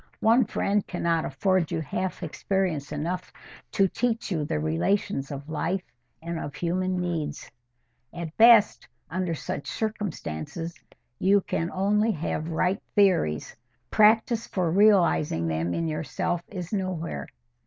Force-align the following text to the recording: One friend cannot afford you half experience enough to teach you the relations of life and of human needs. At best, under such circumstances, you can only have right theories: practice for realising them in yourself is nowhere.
One 0.21 0.45
friend 0.45 0.87
cannot 0.87 1.25
afford 1.25 1.69
you 1.69 1.79
half 1.81 2.23
experience 2.23 2.91
enough 2.91 3.31
to 3.73 3.87
teach 3.87 4.31
you 4.31 4.43
the 4.43 4.59
relations 4.59 5.29
of 5.29 5.47
life 5.47 5.83
and 6.23 6.39
of 6.39 6.55
human 6.55 6.99
needs. 6.99 7.51
At 8.11 8.35
best, 8.35 8.87
under 9.11 9.35
such 9.35 9.67
circumstances, 9.69 10.73
you 11.19 11.41
can 11.41 11.69
only 11.71 12.13
have 12.13 12.49
right 12.49 12.81
theories: 12.95 13.55
practice 13.91 14.47
for 14.47 14.71
realising 14.71 15.45
them 15.47 15.71
in 15.75 15.87
yourself 15.87 16.41
is 16.47 16.73
nowhere. 16.73 17.27